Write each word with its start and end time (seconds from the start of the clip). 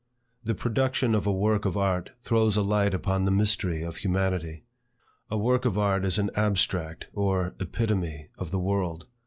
The 0.43 0.55
production 0.55 1.13
of 1.13 1.27
a 1.27 1.31
work 1.31 1.63
of 1.63 1.77
art 1.77 2.09
throws 2.23 2.57
a 2.57 2.63
light 2.63 2.95
upon 2.95 3.23
the 3.25 3.29
mystery 3.29 3.83
of 3.83 3.97
humanity. 3.97 4.63
A 5.29 5.37
work 5.37 5.63
of 5.63 5.77
art 5.77 6.05
is 6.05 6.17
an 6.17 6.31
abstract 6.33 7.05
or 7.13 7.53
epitome 7.59 8.29
of 8.35 8.49
the 8.49 8.59
world. 8.59 9.05